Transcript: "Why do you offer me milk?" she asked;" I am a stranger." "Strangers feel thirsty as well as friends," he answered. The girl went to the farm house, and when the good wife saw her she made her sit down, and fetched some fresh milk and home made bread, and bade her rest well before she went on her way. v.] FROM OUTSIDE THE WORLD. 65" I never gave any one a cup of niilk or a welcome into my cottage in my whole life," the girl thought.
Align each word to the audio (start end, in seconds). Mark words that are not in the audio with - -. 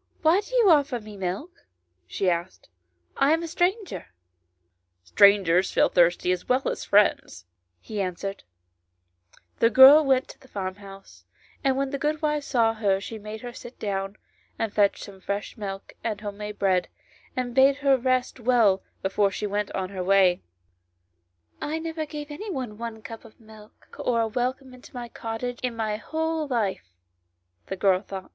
"Why 0.22 0.40
do 0.40 0.56
you 0.56 0.70
offer 0.70 1.00
me 1.00 1.18
milk?" 1.18 1.66
she 2.06 2.30
asked;" 2.30 2.70
I 3.18 3.34
am 3.34 3.42
a 3.42 3.46
stranger." 3.46 4.06
"Strangers 5.04 5.70
feel 5.70 5.90
thirsty 5.90 6.32
as 6.32 6.48
well 6.48 6.66
as 6.70 6.86
friends," 6.86 7.44
he 7.78 8.00
answered. 8.00 8.44
The 9.58 9.68
girl 9.68 10.02
went 10.02 10.28
to 10.28 10.38
the 10.38 10.48
farm 10.48 10.76
house, 10.76 11.26
and 11.62 11.76
when 11.76 11.90
the 11.90 11.98
good 11.98 12.22
wife 12.22 12.44
saw 12.44 12.72
her 12.72 13.02
she 13.02 13.18
made 13.18 13.42
her 13.42 13.52
sit 13.52 13.78
down, 13.78 14.16
and 14.58 14.72
fetched 14.72 15.04
some 15.04 15.20
fresh 15.20 15.58
milk 15.58 15.92
and 16.02 16.22
home 16.22 16.38
made 16.38 16.58
bread, 16.58 16.88
and 17.36 17.54
bade 17.54 17.76
her 17.84 17.98
rest 17.98 18.40
well 18.40 18.82
before 19.02 19.30
she 19.30 19.46
went 19.46 19.70
on 19.72 19.90
her 19.90 20.02
way. 20.02 20.36
v.] 20.36 20.40
FROM 21.60 21.68
OUTSIDE 21.68 21.68
THE 21.68 21.68
WORLD. 21.68 21.72
65" 21.72 21.72
I 21.72 21.78
never 21.80 22.10
gave 22.10 22.30
any 22.30 22.50
one 22.50 22.96
a 22.96 23.00
cup 23.02 23.26
of 23.26 23.36
niilk 23.38 23.72
or 23.98 24.22
a 24.22 24.28
welcome 24.28 24.72
into 24.72 24.94
my 24.94 25.10
cottage 25.10 25.60
in 25.62 25.76
my 25.76 25.96
whole 25.98 26.48
life," 26.48 26.94
the 27.66 27.76
girl 27.76 28.00
thought. 28.00 28.32